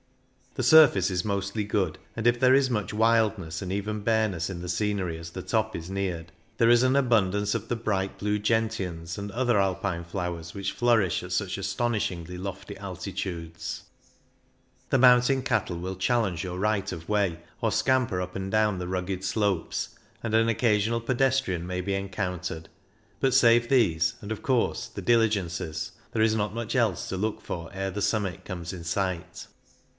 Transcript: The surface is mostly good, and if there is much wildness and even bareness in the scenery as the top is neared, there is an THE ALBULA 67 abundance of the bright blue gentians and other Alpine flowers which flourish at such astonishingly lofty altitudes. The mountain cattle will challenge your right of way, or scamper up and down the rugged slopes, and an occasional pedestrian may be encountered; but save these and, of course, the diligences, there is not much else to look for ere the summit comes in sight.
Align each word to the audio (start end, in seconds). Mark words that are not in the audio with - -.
The 0.55 0.63
surface 0.63 1.11
is 1.11 1.23
mostly 1.23 1.63
good, 1.63 1.97
and 2.15 2.25
if 2.25 2.39
there 2.39 2.55
is 2.55 2.69
much 2.71 2.91
wildness 2.93 3.61
and 3.61 3.71
even 3.71 4.01
bareness 4.01 4.49
in 4.49 4.59
the 4.61 4.67
scenery 4.67 5.17
as 5.17 5.29
the 5.29 5.43
top 5.43 5.75
is 5.77 5.89
neared, 5.91 6.31
there 6.57 6.69
is 6.69 6.81
an 6.83 6.91
THE 6.93 6.97
ALBULA 6.97 7.11
67 7.11 7.23
abundance 7.23 7.55
of 7.55 7.67
the 7.69 7.75
bright 7.77 8.17
blue 8.19 8.37
gentians 8.39 9.17
and 9.19 9.31
other 9.31 9.59
Alpine 9.59 10.03
flowers 10.03 10.53
which 10.53 10.71
flourish 10.73 11.21
at 11.23 11.31
such 11.31 11.57
astonishingly 11.57 12.37
lofty 12.37 12.75
altitudes. 12.77 13.83
The 14.89 14.97
mountain 14.97 15.43
cattle 15.43 15.77
will 15.77 15.95
challenge 15.95 16.43
your 16.43 16.59
right 16.59 16.91
of 16.91 17.07
way, 17.07 17.39
or 17.61 17.71
scamper 17.71 18.19
up 18.19 18.35
and 18.35 18.51
down 18.51 18.79
the 18.79 18.87
rugged 18.89 19.23
slopes, 19.23 19.97
and 20.23 20.33
an 20.33 20.49
occasional 20.49 20.99
pedestrian 20.99 21.65
may 21.65 21.79
be 21.79 21.93
encountered; 21.93 22.67
but 23.21 23.35
save 23.35 23.69
these 23.69 24.15
and, 24.19 24.31
of 24.33 24.41
course, 24.41 24.87
the 24.87 25.01
diligences, 25.03 25.91
there 26.11 26.23
is 26.23 26.35
not 26.35 26.55
much 26.55 26.75
else 26.75 27.07
to 27.07 27.15
look 27.15 27.39
for 27.39 27.69
ere 27.71 27.91
the 27.91 28.01
summit 28.01 28.43
comes 28.43 28.73
in 28.73 28.83
sight. 28.83 29.45